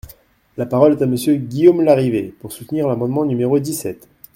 [0.57, 4.07] La parole est à Monsieur Guillaume Larrivé, pour soutenir l’amendement numéro dix-sept.